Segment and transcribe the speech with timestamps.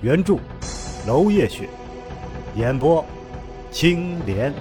[0.00, 0.38] 原著
[1.08, 1.68] 娄烨雪，
[2.54, 3.04] 演播
[3.72, 4.54] 青莲。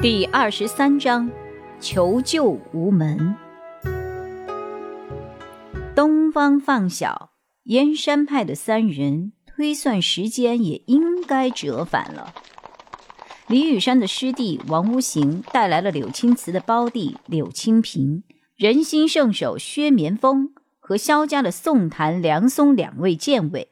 [0.00, 1.30] 第二十三章，
[1.78, 3.36] 求救无门。
[5.94, 7.30] 东方放小，
[7.64, 12.34] 燕山派的三人推算时间也应该折返了。
[13.46, 18.24] 李雨山的师弟王无形带来了柳青瓷的胞弟柳青平、
[18.60, 23.70] 人心圣手薛绵风和萧家的宋檀、梁松两位剑卫。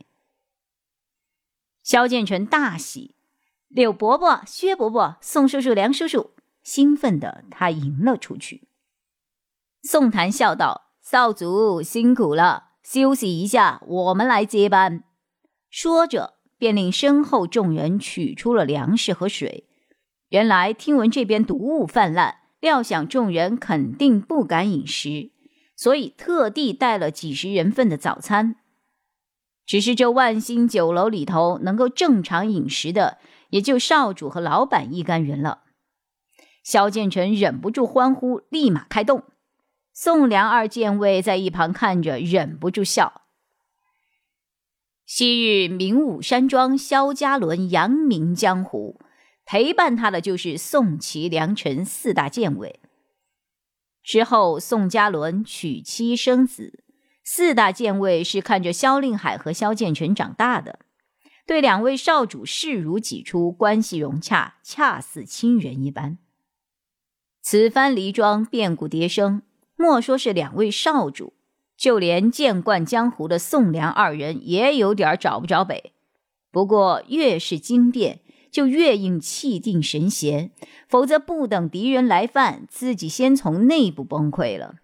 [1.82, 3.14] 萧剑成大喜。
[3.68, 6.30] 柳伯伯、薛伯伯、宋叔叔、梁叔叔，
[6.62, 8.66] 兴奋的他迎了出去。
[9.82, 15.04] 宋檀笑道：“少主辛苦了，休息一下，我们来接班。”
[15.68, 19.68] 说着，便令身后众人取出了粮食和水。
[20.30, 25.30] 原来听闻这边毒物泛滥，料想众人肯定不敢饮食，
[25.76, 28.56] 所以特地带了几十人份的早餐。
[29.66, 33.18] 只是这万兴酒楼里头能够正常饮食的。
[33.50, 35.62] 也就少主和老板一干人了。
[36.62, 39.22] 萧剑成忍不住欢呼，立马开动。
[39.94, 43.22] 宋良二剑卫在一旁看着，忍不住笑。
[45.06, 49.00] 昔日明武山庄萧家伦扬名江湖，
[49.50, 52.80] 陪伴他的就是宋齐梁陈四大剑卫。
[54.02, 56.84] 之后，宋家伦娶妻生子，
[57.24, 60.80] 四大剑卫是看着萧令海和萧剑成长大的。
[61.46, 66.18] 对两位少主视如己出，关系融洽，恰似亲人一般。
[67.40, 69.40] 此番离庄变故迭生，
[69.76, 71.32] 莫说是两位少主，
[71.74, 75.94] 就连见惯江湖的宋梁二人也有点找不着北。
[76.50, 78.20] 不过越是惊变，
[78.50, 80.50] 就越应气定神闲，
[80.88, 84.76] 否则不等敌人来犯，自己先从内部崩溃了。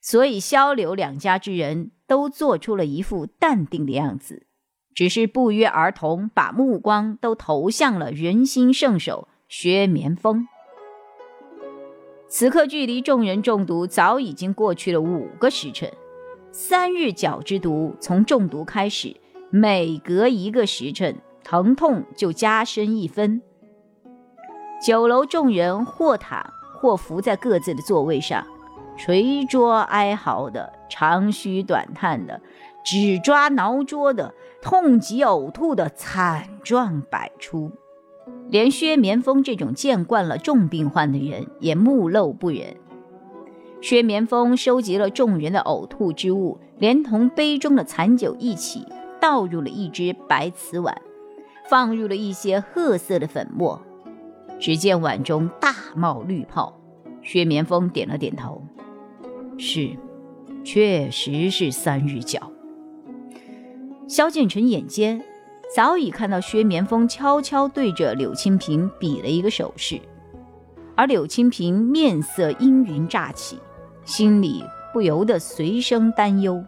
[0.00, 4.46] 所以萧刘两家之人都做出了一副淡定的样子。
[4.94, 10.48] 只是不约而同把目光都投向了人心圣手薛绵风。
[12.28, 15.92] 此刻距离众人中毒早已经过去了五个时辰，
[16.50, 19.14] 三日角之毒从中毒开始，
[19.50, 23.40] 每隔一个时辰，疼痛就加深一分。
[24.80, 28.46] 酒楼众人或躺或伏在各自的座位上，
[28.96, 32.40] 捶桌哀嚎的，长吁短叹的，
[32.84, 34.34] 指抓挠桌的。
[34.60, 37.70] 痛极呕吐的惨状百出，
[38.48, 42.76] 连薛绵风这种见惯了重病患的人也目露不忍。
[43.80, 48.84] 薛绵风收集了众人的呕吐之物，连同杯中的残酒一起
[49.20, 51.00] 倒入了一只白瓷碗，
[51.68, 53.80] 放入了一些褐色的粉末。
[54.58, 56.74] 只见碗中大冒绿泡。
[57.22, 58.62] 薛绵风点了点头
[59.58, 59.90] ：“是，
[60.64, 62.50] 确实是三日脚。”
[64.08, 65.22] 萧剑成眼尖，
[65.74, 70.00] 早已看到薛绵风悄悄对着柳青平比了一个手势，
[70.96, 73.58] 而柳青平面色阴云乍起，
[74.04, 76.64] 心里不由得随声担忧。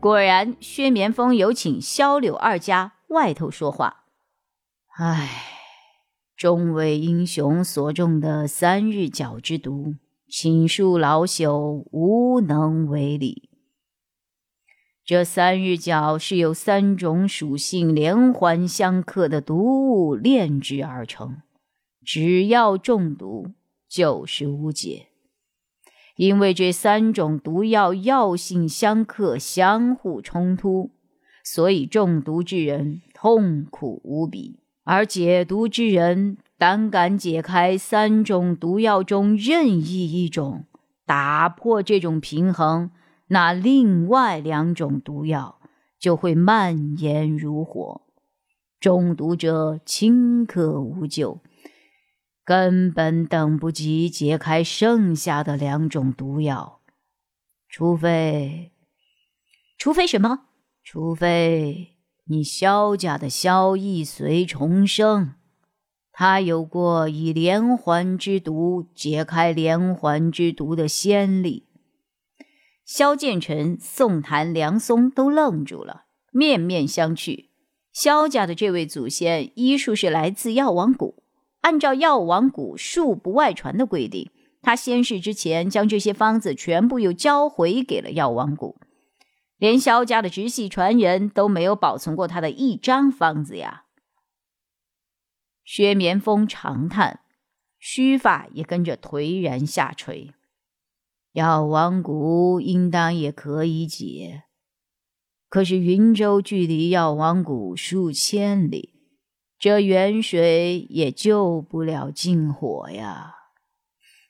[0.00, 3.97] 果然，薛绵风有请萧柳二家外头说话。
[5.00, 5.28] 唉，
[6.36, 9.94] 众位英雄所中的三日角之毒，
[10.28, 13.48] 请恕老朽无能为力。
[15.04, 21.42] 这三日角是由三种属性连环相克的毒物炼制而成，
[22.04, 23.52] 只要中毒
[23.88, 25.06] 就是无解。
[26.16, 30.90] 因为这三种毒药药性相克，相互冲突，
[31.44, 34.58] 所以中毒之人痛苦无比，
[34.90, 40.64] 而解毒之人胆敢解开三种毒药中任意一种，
[41.04, 42.90] 打破这种平衡。
[43.26, 45.60] 那另外两种毒药
[45.98, 48.00] 就会蔓延如火，
[48.80, 51.42] 中毒者顷刻无救，
[52.42, 56.80] 根本等不及解开剩下的两种毒药，
[57.68, 58.72] 除非，
[59.76, 60.46] 除非什么？
[60.82, 61.97] 除非
[62.30, 65.32] 你萧家的萧逸随重生，
[66.12, 71.64] 他有过以连环之毒解开连环之毒的先例。
[72.84, 77.46] 萧剑臣、宋谭、梁松都愣住了，面面相觑。
[77.94, 81.22] 萧家的这位祖先医术是来自药王谷，
[81.62, 84.30] 按照药王谷术不外传的规定，
[84.60, 88.76] 他先逝之前将这些方子全部又交回给了药王谷，
[89.58, 93.84] 连萧家的直系传人都没有保存过他的一张方子呀。
[95.64, 97.20] 薛绵风长叹，
[97.78, 100.32] 须发也跟着颓然下垂。
[101.32, 104.44] 药王谷应当也可以解，
[105.48, 108.94] 可是云州距离药王谷数千里，
[109.58, 113.34] 这远水也救不了近火呀。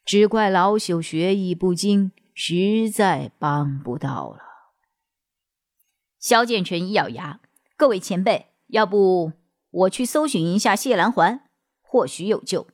[0.04, 4.47] 只怪老朽学艺不精，实在帮不到了。
[6.28, 7.40] 萧剑尘一咬牙
[7.74, 9.32] ：“各位前辈，要不
[9.70, 11.40] 我去搜寻一下谢兰环，
[11.80, 12.66] 或许有救。”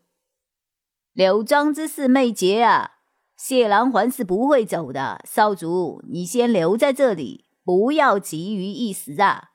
[1.14, 2.94] 柳庄之四妹姐啊！
[3.36, 9.50] 谢兰环是不会走的，少主，你先留在这里，不要急于一时啊！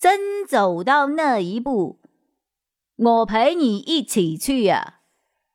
[0.00, 2.00] 真走到那一步，
[2.96, 5.02] 我陪你一起去呀！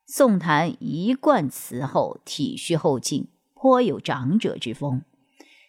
[0.05, 5.01] 宋檀一贯慈厚、体恤后进，颇有长者之风。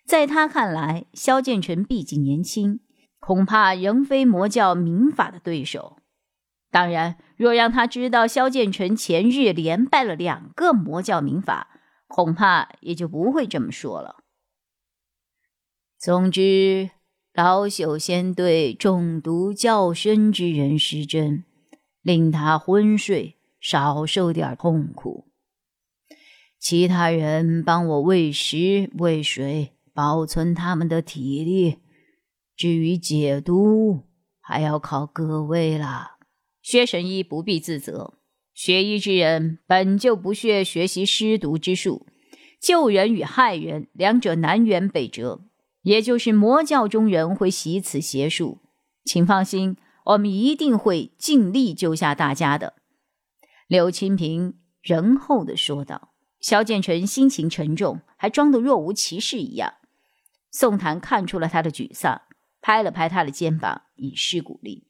[0.08, 2.81] 在他看来，萧剑尘毕竟年轻，
[3.20, 5.99] 恐怕仍非魔教明法的对手。
[6.70, 11.69] 当然，若让他知道萧剑尘前日连败了两个魔教明法，
[12.06, 14.25] 恐怕也就不会这么说了。
[15.99, 16.88] 总之，
[17.34, 21.44] 老朽先对中毒较深之人施针，
[22.00, 25.26] 令他昏睡，少受点痛苦。
[26.58, 31.78] 其他人帮我喂食、喂水，保存他们的体力。
[32.56, 34.04] 至于解毒，
[34.40, 36.18] 还要靠各位了。
[36.62, 38.14] 薛神医不必自责，
[38.54, 42.06] 学医之人本就不屑学习施毒之术，
[42.60, 45.40] 救人与害人两者南辕北辙，
[45.82, 48.58] 也就是魔教中人会习此邪术。
[49.04, 52.74] 请放心，我们一定会尽力救下大家的。”
[53.66, 56.10] 柳清平仁厚的说道。
[56.40, 59.74] 萧剑尘心情沉重，还装得若无其事一样。
[60.50, 62.22] 宋檀看出了他的沮丧，
[62.60, 64.88] 拍了拍他的肩膀，以示鼓励。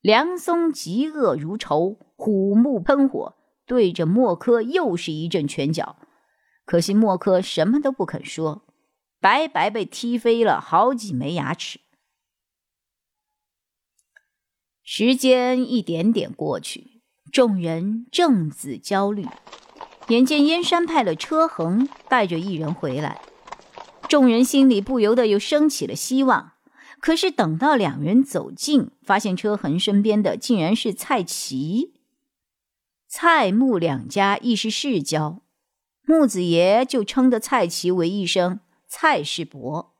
[0.00, 3.36] 梁松嫉恶如仇，虎目喷火，
[3.66, 5.96] 对着莫柯又是一阵拳脚。
[6.64, 8.64] 可惜莫柯什么都不肯说，
[9.20, 11.80] 白白被踢飞了好几枚牙齿。
[14.82, 19.26] 时间一点点过去，众人正自焦虑，
[20.08, 23.20] 眼见燕山派的车恒带着一人回来，
[24.08, 26.52] 众人心里不由得又升起了希望。
[27.00, 31.94] 可是等到两人走近，发现车痕身边的竟然是蔡奇。
[33.08, 35.40] 蔡穆两家亦是世交，
[36.04, 39.94] 穆子爷就称得蔡奇为一声蔡世伯。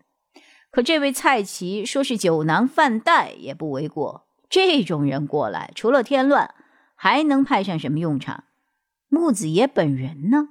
[0.71, 4.27] 可这位蔡奇说是酒囊饭袋也不为过。
[4.49, 6.55] 这种人过来，除了添乱，
[6.95, 8.45] 还能派上什么用场？
[9.09, 10.51] 穆子爷本人呢？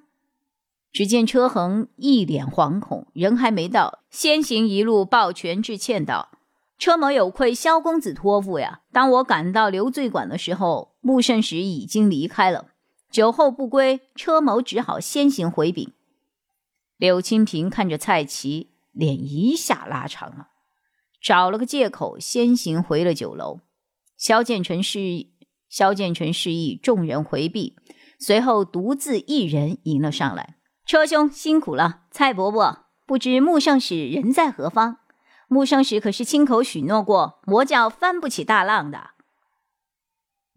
[0.91, 6.31] 只见车恒一脸惶恐，人还没到，先行一路抱拳致歉道。
[6.77, 8.81] 车某有愧萧公子托付呀！
[8.91, 12.69] 当我赶到留醉馆的时候，穆圣使已经离开了，
[13.11, 15.91] 酒后不归，车某只好先行回禀。
[16.97, 20.47] 柳清平看着蔡奇，脸一下拉长了，
[21.21, 23.59] 找了个借口先行回了酒楼。
[24.17, 25.33] 萧剑尘示意，
[25.69, 27.75] 萧剑尘示意众人回避，
[28.17, 30.55] 随后独自一人迎了上来。
[30.89, 34.97] 车兄辛苦了，蔡伯伯，不知穆圣使人在何方？
[35.47, 39.11] 穆圣使可是亲口许诺过，魔教翻不起大浪的。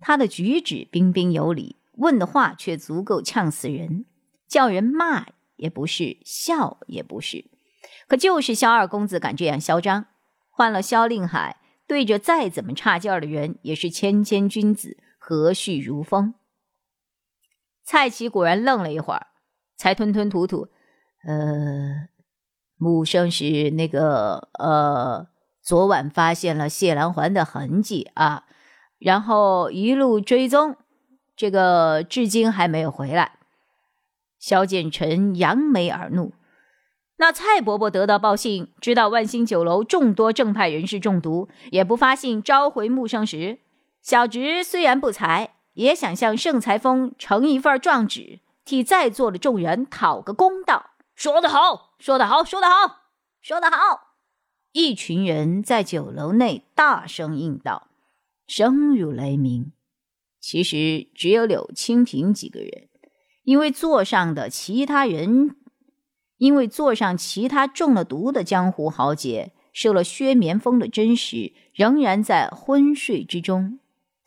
[0.01, 4.07] 他的举止彬彬有礼，问的话却足够呛死人，
[4.49, 7.51] 叫人骂也不是，笑也不是。
[8.09, 10.07] 可就是萧二公子敢这样嚣张，
[10.49, 16.33] 换了萧令海，对着再怎么差劲儿的人，也是谦谦君子，和煦如风。
[17.85, 19.27] 蔡奇果然愣了一会儿，
[19.83, 20.69] 才吞吞吐吐
[21.27, 22.09] ：“呃。”
[22.79, 25.29] 木生是那个呃，
[25.63, 28.45] 昨晚发现了谢兰环的痕迹啊，
[28.99, 30.75] 然后一路追踪，
[31.37, 33.39] 这个至今还没有回来。
[34.41, 36.33] 萧剑臣扬眉而怒
[37.19, 43.61] ：“那蔡伯伯得到报信，知道万兴酒楼众多正派人士中毒，也不发信召回木生时，
[44.03, 53.03] 小侄虽然不才，也想向盛才峰呈一份状纸，替在座的众人讨个公道。”说得好，说得好，说得好，
[53.41, 54.17] 说得好！
[54.73, 57.89] 一群人在酒楼内大声应道，
[58.47, 59.73] 声如雷鸣。
[60.41, 62.89] 其实只有柳清平几个人，
[63.45, 65.55] 因为座上的其他人，
[66.39, 73.79] 因为座上其他中了毒的江湖豪杰受了薛绵风的真实，仍然在昏睡之中。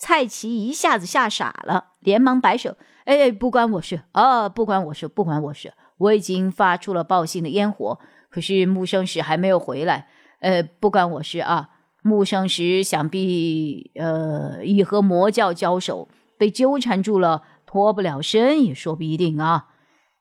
[0.05, 5.73] 蔡奇一下子吓傻了，连忙摆手：“哎，不关我事啊，不关我事，不关我事。
[5.97, 7.97] 我已经发出了报信的烟火，
[8.29, 10.07] 可是木生石还没有回来。
[10.41, 11.71] 呃，不关我事啊。
[12.03, 16.07] 木生石想必呃已和魔教交手，
[16.37, 19.69] 被纠缠住了，脱不了身也说不一定啊。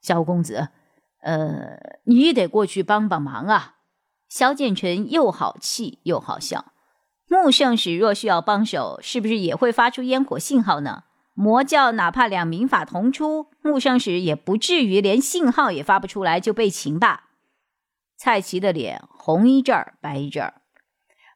[0.00, 0.68] 萧公子，
[1.20, 3.74] 呃，你得过去帮帮忙啊。”
[4.30, 6.72] 萧剑尘又好气又好笑。
[7.34, 11.02] 穆圣使若需要帮手，是不是也会发出烟火信号呢？
[11.32, 17.30] 魔教哪怕两民法同出，穆圣使也不至于连信号也发不出来就被擒吧？
[18.16, 20.62] 蔡奇的脸红一阵儿白一阵儿。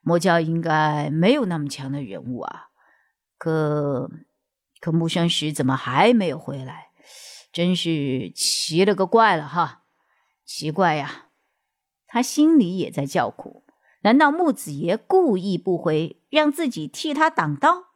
[0.01, 2.69] 魔教应该没有那么强的人物啊，
[3.37, 4.09] 可
[4.81, 6.91] 可穆圣使怎么还没有回来？
[7.53, 9.83] 真是奇了个怪了哈！
[10.45, 11.27] 奇怪呀，
[12.07, 13.58] 他心里也在叫苦。
[14.03, 17.87] 难道木子爷故意不回，让自己替他挡刀？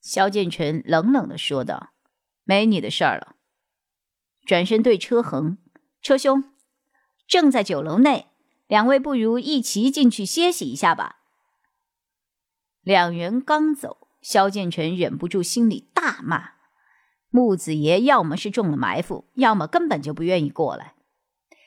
[0.00, 1.90] 萧剑尘冷冷的说道
[2.44, 3.36] ：“没你的事儿了。”
[4.44, 5.58] 转身对车恒
[6.00, 6.44] ：“车兄，
[7.26, 8.28] 正在酒楼内，
[8.66, 11.16] 两位不如一齐进去歇息一下吧。”
[12.82, 16.52] 两人刚走，萧剑尘忍不住心里大骂
[17.30, 20.94] ：“木子爷要么是中了埋伏，要么根本就不愿意过来。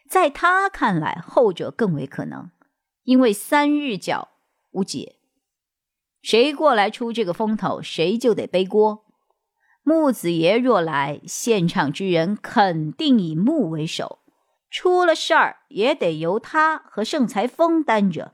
[0.08, 2.52] 在他看来，后者更为可能。”
[3.04, 4.30] 因为三日脚
[4.72, 5.16] 无解，
[6.22, 9.06] 谁过来出这个风头，谁就得背锅。
[9.84, 14.20] 木子爷若来，现场之人肯定以木为首，
[14.70, 18.34] 出了事儿也得由他和盛才峰担着。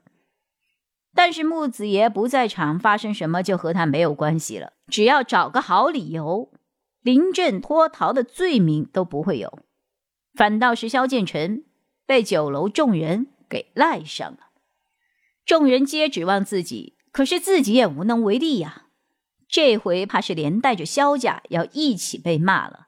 [1.15, 4.74] 但是木子爷不在场，发生什么就和他没有关系了。
[4.88, 6.51] 只要找个好理由，
[7.01, 9.59] 临阵脱逃的罪名都不会有，
[10.33, 11.63] 反倒是萧剑尘
[12.05, 14.46] 被酒楼众人给赖上了。
[15.47, 18.87] 众人皆指望自己，可是自己也无能为力呀。
[19.47, 22.87] 这回怕是连带着萧家要一起被骂了。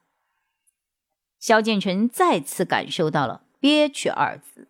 [1.40, 4.68] 萧剑尘再次感受到了憋屈二字。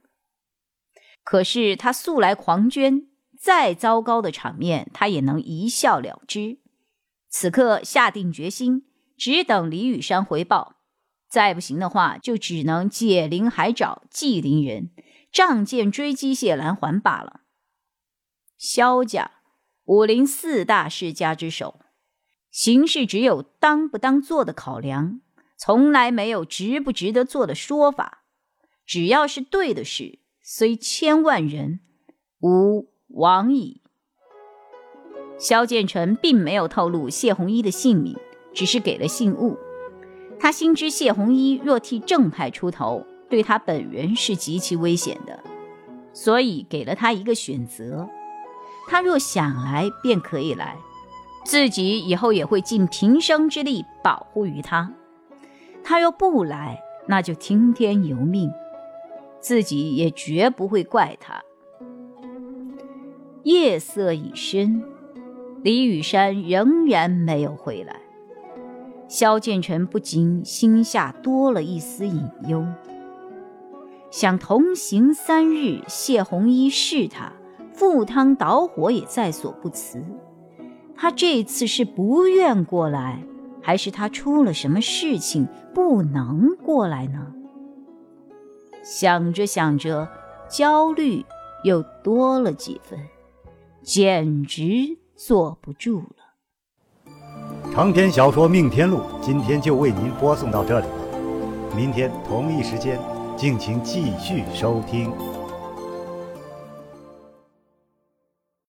[1.24, 3.08] 可是他素来狂狷，
[3.39, 6.60] 再糟糕的场面他也能一笑了之。
[7.27, 8.86] 此刻下定决心，
[9.17, 10.75] 只等李雨山回报，
[11.27, 14.91] 再不行的话，就只能解铃还找系铃人，
[15.31, 17.41] 仗剑追击谢兰环罢了。
[18.60, 19.32] 萧家，
[19.86, 21.80] 武林四大世家之首，
[22.51, 25.22] 行事只有当不当做的考量，
[25.58, 28.25] 从来没有值不值得做的说法。
[28.86, 31.80] 只要是对的事，虽千万人，
[32.42, 33.82] 吾往矣。
[35.39, 38.18] 萧剑尘并没有透露谢红衣的姓名，
[38.54, 39.58] 只是给了信物。
[40.38, 45.42] 他心知谢红衣若替正派出头，对他本人是极其危险的，
[46.12, 48.10] 所以给了他一个选择。
[48.89, 50.75] 他若想来，便可以来，
[51.46, 54.91] 自己以后也会尽平生之力保护于他。
[55.84, 58.51] 他若不来，那就听天由命，
[59.39, 61.39] 自己也绝不会怪他。
[63.43, 64.84] 夜色已深，
[65.62, 67.96] 李雨山仍然没有回来。
[69.08, 72.65] 萧剑尘不禁心下多了一丝隐忧，
[74.10, 77.34] 想同行三日，谢红衣是他。
[77.80, 80.04] 赴汤蹈火也在所不辞。
[80.98, 83.24] 他这次是不愿过来，
[83.62, 87.28] 还是他出了什么事情不能过来呢？
[88.84, 90.10] 想着想着，
[90.50, 91.24] 焦虑
[91.64, 93.00] 又多了几分，
[93.82, 97.14] 简直坐不住了。
[97.72, 103.00] 长篇小说《命天录》今天就为您播送到这里了，明天同一时间，
[103.38, 105.10] 敬请继续收听。